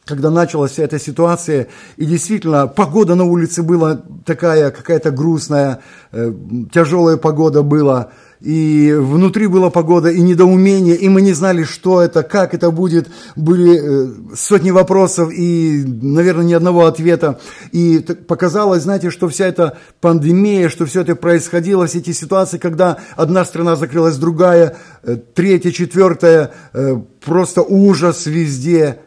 когда 0.05 0.31
началась 0.31 0.71
вся 0.71 0.83
эта 0.83 0.97
ситуация, 0.97 1.67
и 1.97 2.05
действительно 2.05 2.65
погода 2.65 3.13
на 3.13 3.25
улице 3.25 3.61
была 3.61 4.01
такая, 4.25 4.71
какая-то 4.71 5.11
грустная, 5.11 5.81
э, 6.11 6.33
тяжелая 6.73 7.17
погода 7.17 7.61
была– 7.61 8.09
и 8.41 8.91
внутри 8.97 9.45
была 9.45 9.69
погода 9.69 10.09
и 10.09 10.19
недоумение, 10.19 10.95
и 10.95 11.09
мы 11.09 11.21
не 11.21 11.31
знали, 11.31 11.63
что 11.63 12.01
это, 12.01 12.23
как 12.23 12.55
это 12.55 12.71
будет. 12.71 13.07
Были 13.35 13.77
э, 13.77 14.35
сотни 14.35 14.71
вопросов 14.71 15.31
и, 15.31 15.83
наверное, 15.85 16.45
ни 16.45 16.53
одного 16.53 16.87
ответа. 16.87 17.39
И 17.71 17.99
показалось, 17.99 18.81
знаете, 18.81 19.11
что 19.11 19.29
вся 19.29 19.45
эта 19.45 19.77
пандемия, 19.99 20.69
что 20.69 20.87
все 20.87 21.01
это 21.01 21.15
происходило, 21.15 21.85
все 21.85 21.99
эти 21.99 22.13
ситуации, 22.13 22.57
когда 22.57 22.97
одна 23.15 23.45
страна 23.45 23.75
закрылась, 23.75 24.17
другая, 24.17 24.75
э, 25.03 25.17
третья, 25.17 25.69
четвертая, 25.69 26.51
э, 26.73 26.99
просто 27.23 27.61
ужас 27.61 28.25
везде. 28.25 29.01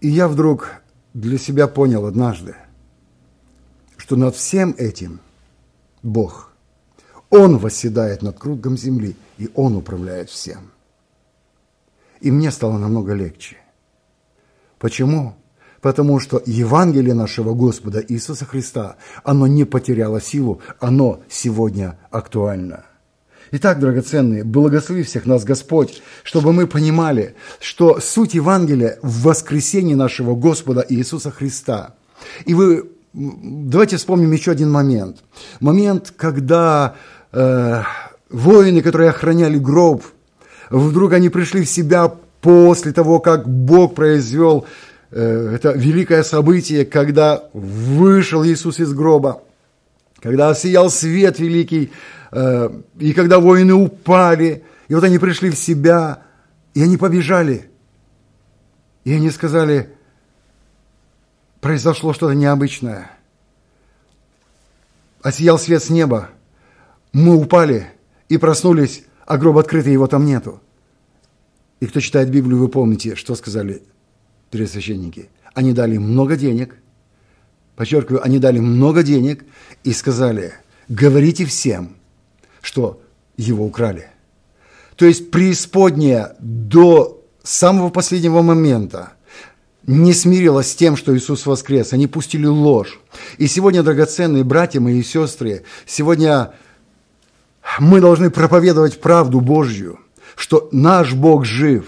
И 0.00 0.08
я 0.08 0.26
вдруг 0.26 0.70
для 1.12 1.36
себя 1.36 1.68
понял 1.68 2.06
однажды, 2.06 2.54
что 3.98 4.16
над 4.16 4.34
всем 4.34 4.74
этим 4.78 5.20
Бог. 6.04 6.52
Он 7.30 7.58
восседает 7.58 8.22
над 8.22 8.38
кругом 8.38 8.76
земли, 8.76 9.16
и 9.38 9.50
Он 9.54 9.74
управляет 9.74 10.30
всем. 10.30 10.70
И 12.20 12.30
мне 12.30 12.52
стало 12.52 12.78
намного 12.78 13.12
легче. 13.14 13.56
Почему? 14.78 15.34
Потому 15.80 16.20
что 16.20 16.42
Евангелие 16.46 17.14
нашего 17.14 17.54
Господа 17.54 18.04
Иисуса 18.06 18.44
Христа, 18.44 18.96
оно 19.24 19.46
не 19.46 19.64
потеряло 19.64 20.20
силу, 20.20 20.60
оно 20.78 21.22
сегодня 21.28 21.98
актуально. 22.10 22.84
Итак, 23.50 23.80
драгоценные, 23.80 24.44
благослови 24.44 25.02
всех 25.02 25.26
нас 25.26 25.44
Господь, 25.44 26.02
чтобы 26.22 26.52
мы 26.52 26.66
понимали, 26.66 27.34
что 27.60 28.00
суть 28.00 28.34
Евангелия 28.34 28.98
в 29.02 29.22
воскресении 29.22 29.94
нашего 29.94 30.34
Господа 30.34 30.84
Иисуса 30.88 31.30
Христа. 31.30 31.94
И 32.46 32.54
вы, 32.54 32.93
давайте 33.14 33.96
вспомним 33.96 34.32
еще 34.32 34.50
один 34.50 34.70
момент. 34.70 35.18
Момент, 35.60 36.12
когда 36.16 36.96
э, 37.32 37.82
воины, 38.28 38.82
которые 38.82 39.10
охраняли 39.10 39.58
гроб, 39.58 40.02
вдруг 40.70 41.12
они 41.12 41.28
пришли 41.28 41.64
в 41.64 41.68
себя 41.68 42.12
после 42.40 42.92
того, 42.92 43.20
как 43.20 43.48
Бог 43.48 43.94
произвел 43.94 44.66
э, 45.10 45.52
это 45.54 45.72
великое 45.72 46.22
событие, 46.24 46.84
когда 46.84 47.44
вышел 47.52 48.44
Иисус 48.44 48.80
из 48.80 48.92
гроба, 48.92 49.42
когда 50.20 50.50
осиял 50.50 50.90
свет 50.90 51.38
великий, 51.38 51.90
Э, 52.34 52.68
и 52.98 53.12
когда 53.12 53.38
воины 53.38 53.74
упали, 53.74 54.64
и 54.88 54.94
вот 54.94 55.04
они 55.04 55.18
пришли 55.18 55.50
в 55.50 55.56
себя, 55.56 56.24
и 56.74 56.82
они 56.82 56.96
побежали. 56.96 57.70
И 59.04 59.12
они 59.12 59.30
сказали, 59.30 59.93
произошло 61.64 62.12
что-то 62.12 62.34
необычное. 62.34 63.10
Осиял 65.22 65.58
свет 65.58 65.82
с 65.82 65.88
неба. 65.88 66.28
Мы 67.14 67.34
упали 67.34 67.86
и 68.28 68.36
проснулись, 68.36 69.04
а 69.24 69.38
гроб 69.38 69.56
открытый, 69.56 69.90
его 69.90 70.06
там 70.06 70.26
нету. 70.26 70.60
И 71.80 71.86
кто 71.86 72.00
читает 72.00 72.28
Библию, 72.28 72.58
вы 72.58 72.68
помните, 72.68 73.14
что 73.14 73.34
сказали 73.34 73.82
священники. 74.52 75.30
Они 75.54 75.72
дали 75.72 75.96
много 75.96 76.36
денег, 76.36 76.76
подчеркиваю, 77.76 78.22
они 78.22 78.38
дали 78.38 78.58
много 78.58 79.02
денег 79.02 79.46
и 79.84 79.94
сказали, 79.94 80.52
говорите 80.88 81.46
всем– 81.46 81.96
что 82.60 83.00
его 83.38 83.64
украли. 83.64 84.08
То 84.96 85.06
есть 85.06 85.30
преисподняя 85.30 86.36
до 86.40 87.24
самого 87.42 87.88
последнего 87.88 88.42
момента 88.42 89.14
не 89.86 90.12
смирилась 90.12 90.70
с 90.70 90.74
тем, 90.74 90.96
что 90.96 91.16
Иисус 91.16 91.46
воскрес. 91.46 91.92
Они 91.92 92.06
пустили 92.06 92.46
ложь. 92.46 92.98
И 93.38 93.46
сегодня, 93.46 93.82
драгоценные 93.82 94.44
братья 94.44 94.80
мои 94.80 95.00
и 95.00 95.02
сестры, 95.02 95.64
сегодня 95.86 96.52
мы 97.78 98.00
должны 98.00 98.30
проповедовать 98.30 99.00
правду 99.00 99.40
Божью, 99.40 99.98
что 100.36 100.68
наш 100.72 101.12
Бог 101.12 101.44
жив, 101.44 101.86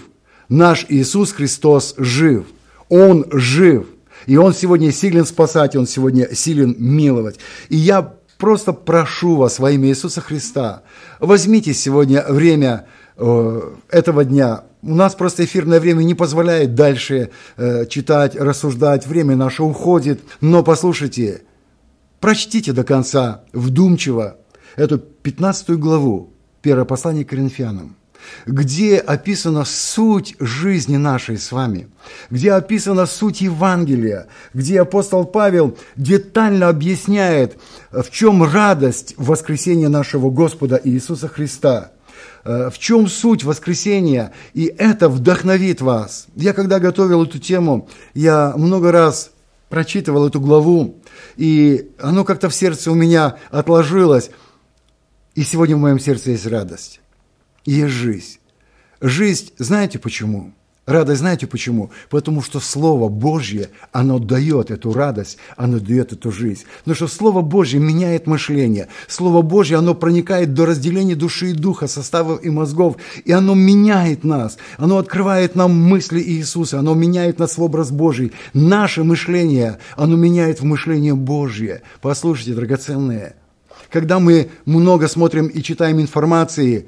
наш 0.49 0.85
Иисус 0.89 1.31
Христос 1.31 1.95
жив, 1.97 2.45
Он 2.89 3.25
жив. 3.31 3.87
И 4.25 4.35
Он 4.37 4.53
сегодня 4.53 4.91
силен 4.91 5.25
спасать, 5.25 5.75
Он 5.75 5.87
сегодня 5.87 6.33
силен 6.33 6.75
миловать. 6.77 7.39
И 7.69 7.77
я 7.77 8.13
просто 8.37 8.73
прошу 8.73 9.35
вас 9.35 9.59
во 9.59 9.71
имя 9.71 9.89
Иисуса 9.89 10.21
Христа, 10.21 10.83
возьмите 11.19 11.73
сегодня 11.73 12.23
время 12.27 12.87
э, 13.17 13.61
этого 13.89 14.23
дня. 14.23 14.63
У 14.87 14.95
нас 14.95 15.15
просто 15.15 15.43
эфирное 15.43 15.81
время 15.81 16.03
не 16.03 16.13
позволяет 16.13 16.73
дальше 16.73 17.31
э, 17.57 17.85
читать, 17.87 18.37
рассуждать, 18.37 19.05
время 19.05 19.35
наше 19.35 19.61
уходит. 19.63 20.21
Но 20.39 20.63
послушайте, 20.63 21.41
прочтите 22.21 22.71
до 22.71 22.85
конца 22.85 23.43
вдумчиво 23.51 24.37
эту 24.77 24.97
15 24.97 25.71
главу, 25.71 26.31
первое 26.61 26.85
послание 26.85 27.25
к 27.25 27.29
Коринфянам 27.29 27.97
где 28.45 28.97
описана 28.97 29.63
суть 29.63 30.35
жизни 30.39 30.97
нашей 30.97 31.37
с 31.37 31.51
вами, 31.51 31.87
где 32.29 32.51
описана 32.51 33.05
суть 33.05 33.39
Евангелия, 33.39 34.27
где 34.53 34.81
апостол 34.81 35.23
Павел 35.23 35.77
детально 35.95 36.67
объясняет, 36.67 37.57
в 37.91 38.09
чем 38.09 38.43
радость 38.43 39.13
воскресения 39.17 39.87
нашего 39.87 40.29
Господа 40.29 40.81
Иисуса 40.83 41.27
Христа– 41.29 41.91
в 42.43 42.73
чем 42.77 43.07
суть 43.07 43.43
воскресения, 43.43 44.33
и 44.53 44.65
это 44.77 45.09
вдохновит 45.09 45.81
вас. 45.81 46.27
Я 46.35 46.53
когда 46.53 46.79
готовил 46.79 47.23
эту 47.23 47.39
тему, 47.39 47.89
я 48.13 48.53
много 48.55 48.91
раз 48.91 49.31
прочитывал 49.69 50.27
эту 50.27 50.39
главу, 50.39 50.95
и 51.35 51.91
оно 51.99 52.23
как-то 52.23 52.49
в 52.49 52.55
сердце 52.55 52.91
у 52.91 52.95
меня 52.95 53.37
отложилось, 53.51 54.31
и 55.35 55.43
сегодня 55.43 55.75
в 55.75 55.79
моем 55.79 55.99
сердце 55.99 56.31
есть 56.31 56.47
радость 56.47 57.01
есть 57.67 57.93
жизнь. 57.93 58.39
Жизнь, 59.01 59.51
знаете 59.57 59.99
почему? 59.99 60.53
Радость, 60.87 61.19
знаете 61.19 61.47
почему? 61.47 61.91
Потому 62.09 62.41
что 62.41 62.61
Слово 62.61 63.09
Божье, 63.09 63.69
оно 63.91 64.19
дает 64.19 64.71
эту 64.71 64.93
радость, 64.93 65.37
оно 65.57 65.79
дает 65.79 66.13
эту 66.13 66.31
жизнь. 66.31 66.63
Потому 66.79 66.95
что 66.95 67.07
Слово 67.07 67.41
Божье 67.41 67.77
меняет 67.77 68.25
мышление. 68.25 68.87
Слово 69.09 69.41
Божье, 69.41 69.75
оно 69.75 69.95
проникает 69.95 70.53
до 70.53 70.65
разделения 70.65 71.15
души 71.15 71.49
и 71.49 71.53
духа, 71.53 71.87
составов 71.87 72.41
и 72.41 72.49
мозгов, 72.49 72.95
и 73.25 73.33
оно 73.33 73.53
меняет 73.53 74.23
нас. 74.23 74.57
Оно 74.77 74.97
открывает 74.97 75.55
нам 75.55 75.75
мысли 75.75 76.21
Иисуса, 76.21 76.79
оно 76.79 76.93
меняет 76.93 77.37
нас 77.37 77.57
в 77.57 77.61
образ 77.61 77.91
Божий. 77.91 78.31
Наше 78.53 79.03
мышление, 79.03 79.79
оно 79.97 80.15
меняет 80.15 80.61
в 80.61 80.63
мышление 80.63 81.15
Божье. 81.15 81.81
Послушайте, 81.99 82.53
драгоценные, 82.53 83.35
когда 83.91 84.19
мы 84.19 84.49
много 84.65 85.09
смотрим 85.09 85.47
и 85.47 85.61
читаем 85.61 85.99
информации, 85.99 86.87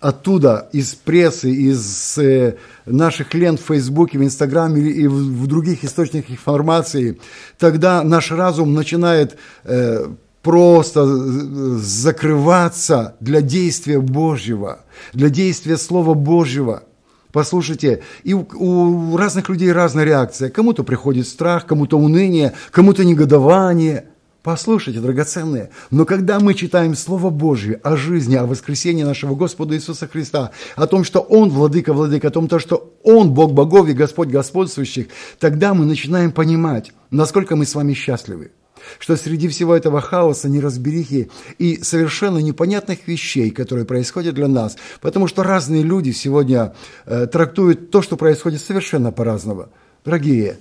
оттуда, 0.00 0.68
из 0.72 0.94
прессы, 0.94 1.50
из 1.50 2.18
э, 2.18 2.56
наших 2.86 3.34
лент 3.34 3.60
в 3.60 3.66
Фейсбуке, 3.66 4.18
в 4.18 4.22
Инстаграме 4.22 4.82
и 4.82 5.06
в, 5.06 5.14
в 5.14 5.46
других 5.46 5.84
источниках 5.84 6.30
информации, 6.30 7.20
тогда 7.58 8.02
наш 8.02 8.30
разум 8.30 8.74
начинает 8.74 9.36
э, 9.64 10.06
просто 10.42 11.04
закрываться 11.76 13.16
для 13.20 13.40
действия 13.40 14.00
Божьего, 14.00 14.80
для 15.12 15.28
действия 15.28 15.76
Слова 15.76 16.14
Божьего. 16.14 16.84
Послушайте, 17.32 18.02
и 18.24 18.34
у, 18.34 18.46
у 18.54 19.16
разных 19.16 19.48
людей 19.48 19.70
разная 19.72 20.04
реакция. 20.04 20.48
Кому-то 20.48 20.84
приходит 20.84 21.28
страх, 21.28 21.66
кому-то 21.66 21.98
уныние, 21.98 22.54
кому-то 22.70 23.04
негодование– 23.04 24.06
Послушайте, 24.42 25.00
драгоценные, 25.00 25.70
но 25.90 26.04
когда 26.04 26.38
мы 26.38 26.54
читаем 26.54 26.94
Слово 26.94 27.28
Божье 27.28 27.80
о 27.82 27.96
жизни, 27.96 28.36
о 28.36 28.46
воскресении 28.46 29.02
нашего 29.02 29.34
Господа 29.34 29.74
Иисуса 29.74 30.06
Христа, 30.06 30.52
о 30.76 30.86
том, 30.86 31.02
что 31.02 31.20
Он 31.20 31.50
владыка 31.50 31.92
владык, 31.92 32.24
о 32.24 32.30
том, 32.30 32.48
что 32.60 32.94
Он 33.02 33.34
Бог 33.34 33.52
богов 33.52 33.88
и 33.88 33.94
Господь 33.94 34.28
господствующих, 34.28 35.08
тогда 35.40 35.74
мы 35.74 35.84
начинаем 35.86 36.30
понимать, 36.30 36.92
насколько 37.10 37.56
мы 37.56 37.66
с 37.66 37.74
вами 37.74 37.94
счастливы 37.94 38.52
что 39.00 39.16
среди 39.16 39.48
всего 39.48 39.74
этого 39.74 40.00
хаоса, 40.00 40.48
неразберихи 40.48 41.30
и 41.58 41.82
совершенно 41.82 42.38
непонятных 42.38 43.06
вещей, 43.06 43.50
которые 43.50 43.84
происходят 43.84 44.34
для 44.34 44.48
нас, 44.48 44.76
потому 45.00 45.26
что 45.26 45.42
разные 45.42 45.82
люди 45.82 46.10
сегодня 46.10 46.74
э, 47.04 47.26
трактуют 47.26 47.90
то, 47.90 48.02
что 48.02 48.16
происходит 48.16 48.62
совершенно 48.62 49.12
по-разному. 49.12 49.68
Дорогие, 50.04 50.58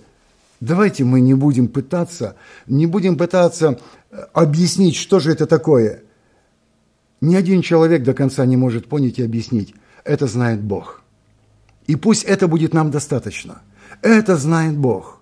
Давайте 0.59 1.03
мы 1.03 1.21
не 1.21 1.35
будем 1.35 1.67
пытаться, 1.67 2.35
не 2.65 2.87
будем 2.87 3.17
пытаться 3.17 3.79
э, 4.09 4.17
объяснить, 4.33 4.95
что 4.95 5.19
же 5.19 5.31
это 5.31 5.45
такое. 5.45 6.03
Ни 7.21 7.35
один 7.35 7.61
человек 7.61 8.03
до 8.03 8.13
конца 8.13 8.45
не 8.45 8.57
может 8.57 8.87
понять 8.87 9.19
и 9.19 9.23
объяснить. 9.23 9.75
Это 10.03 10.25
знает 10.25 10.61
Бог. 10.61 11.01
И 11.85 11.95
пусть 11.95 12.23
это 12.23 12.47
будет 12.47 12.73
нам 12.73 12.89
достаточно. 12.89 13.61
Это 14.01 14.35
знает 14.35 14.77
Бог. 14.77 15.21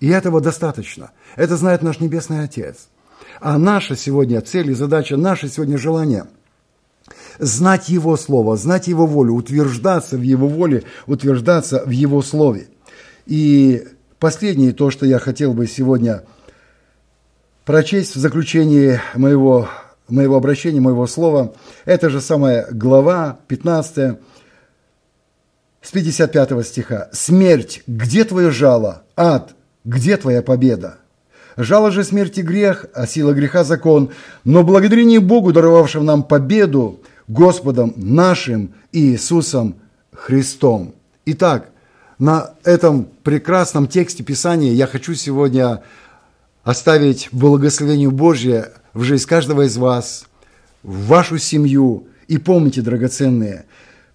И 0.00 0.08
этого 0.08 0.40
достаточно. 0.40 1.10
Это 1.36 1.56
знает 1.56 1.82
наш 1.82 2.00
Небесный 2.00 2.44
Отец. 2.44 2.88
А 3.40 3.58
наша 3.58 3.96
сегодня 3.96 4.40
цель 4.40 4.70
и 4.70 4.74
задача, 4.74 5.16
наше 5.16 5.48
сегодня 5.48 5.78
желание– 5.78 6.26
знать 7.38 7.88
Его 7.88 8.16
Слово, 8.16 8.56
знать 8.56 8.88
Его 8.88 9.06
волю, 9.06 9.34
утверждаться 9.34 10.16
в 10.16 10.22
Его 10.22 10.48
воле, 10.48 10.84
утверждаться 11.06 11.84
в 11.84 11.90
Его 11.90 12.22
Слове– 12.22 12.68
и 13.28 13.86
последнее, 14.18 14.72
то, 14.72 14.90
что 14.90 15.04
я 15.04 15.18
хотел 15.18 15.52
бы 15.52 15.66
сегодня 15.66 16.24
прочесть 17.66 18.16
в 18.16 18.18
заключении 18.18 19.00
моего, 19.14 19.68
моего 20.08 20.36
обращения, 20.36 20.80
моего 20.80 21.06
слова, 21.06 21.52
это 21.84 22.08
же 22.08 22.22
самая 22.22 22.66
глава 22.70 23.38
15, 23.48 24.18
с 25.82 25.90
55 25.92 26.66
стиха. 26.66 27.08
«Смерть, 27.12 27.82
где 27.86 28.24
твое 28.24 28.50
жало? 28.50 29.02
Ад, 29.14 29.54
где 29.84 30.16
твоя 30.16 30.42
победа?» 30.42 30.96
Жало 31.58 31.90
же 31.90 32.04
смерти 32.04 32.40
грех, 32.40 32.86
а 32.94 33.06
сила 33.06 33.32
греха 33.32 33.64
закон. 33.64 34.10
Но 34.44 34.62
благодарение 34.62 35.18
Богу, 35.18 35.52
даровавшим 35.52 36.04
нам 36.04 36.22
победу, 36.22 37.00
Господом 37.26 37.92
нашим 37.96 38.74
Иисусом 38.92 39.74
Христом. 40.12 40.94
Итак, 41.26 41.70
на 42.18 42.54
этом 42.64 43.08
прекрасном 43.22 43.86
тексте 43.86 44.22
Писания 44.22 44.72
я 44.72 44.86
хочу 44.86 45.14
сегодня 45.14 45.82
оставить 46.64 47.28
благословение 47.32 48.10
Божье 48.10 48.72
в 48.92 49.02
жизнь 49.02 49.26
каждого 49.26 49.66
из 49.66 49.76
вас, 49.76 50.26
в 50.82 51.06
вашу 51.06 51.38
семью. 51.38 52.08
И 52.26 52.38
помните, 52.38 52.82
драгоценные, 52.82 53.64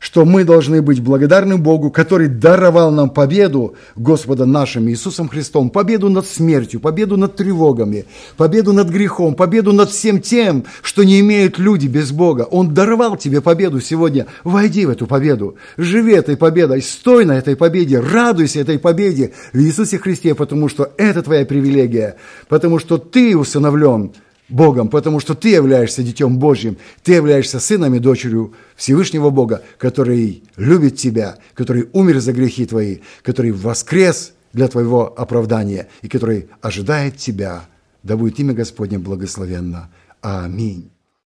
что 0.03 0.25
мы 0.25 0.43
должны 0.43 0.81
быть 0.81 0.99
благодарны 0.99 1.57
Богу, 1.57 1.89
который 1.89 2.27
даровал 2.27 2.91
нам 2.91 3.09
победу 3.09 3.75
Господа 3.95 4.45
нашим 4.45 4.89
Иисусом 4.89 5.29
Христом, 5.29 5.69
победу 5.69 6.09
над 6.09 6.27
смертью, 6.27 6.81
победу 6.81 7.15
над 7.15 7.37
тревогами, 7.37 8.03
победу 8.35 8.73
над 8.73 8.89
грехом, 8.89 9.33
победу 9.33 9.71
над 9.71 9.89
всем 9.91 10.19
тем, 10.19 10.65
что 10.81 11.03
не 11.03 11.21
имеют 11.21 11.57
люди 11.57 11.87
без 11.87 12.11
Бога. 12.11 12.41
Он 12.41 12.73
даровал 12.73 13.15
тебе 13.15 13.39
победу 13.39 13.79
сегодня. 13.79 14.27
Войди 14.43 14.85
в 14.85 14.89
эту 14.89 15.07
победу, 15.07 15.55
живи 15.77 16.15
этой 16.15 16.35
победой, 16.35 16.81
стой 16.81 17.23
на 17.23 17.37
этой 17.37 17.55
победе, 17.55 18.01
радуйся 18.01 18.59
этой 18.59 18.79
победе 18.79 19.31
в 19.53 19.57
Иисусе 19.57 19.99
Христе, 19.99 20.35
потому 20.35 20.67
что 20.67 20.91
это 20.97 21.23
твоя 21.23 21.45
привилегия, 21.45 22.17
потому 22.49 22.77
что 22.77 22.97
ты 22.97 23.37
усыновлен 23.37 24.11
Богом, 24.49 24.89
потому 24.89 25.19
что 25.19 25.35
ты 25.35 25.49
являешься 25.49 26.03
Детем 26.03 26.37
Божьим, 26.37 26.77
ты 27.01 27.13
являешься 27.13 27.59
сыном 27.59 27.95
и 27.95 27.99
дочерью 27.99 28.53
Всевышнего 28.75 29.29
Бога, 29.29 29.63
который 29.77 30.43
любит 30.57 30.97
тебя, 30.97 31.37
который 31.53 31.89
умер 31.93 32.19
за 32.19 32.33
грехи 32.33 32.65
твои, 32.65 32.99
который 33.21 33.51
воскрес 33.51 34.33
для 34.53 34.67
твоего 34.67 35.13
оправдания 35.17 35.87
и 36.01 36.07
который 36.07 36.49
ожидает 36.61 37.17
тебя. 37.17 37.65
Да 38.03 38.17
будет 38.17 38.39
имя 38.39 38.53
Господне 38.53 38.99
благословенно. 38.99 39.89
Аминь. 40.21 40.92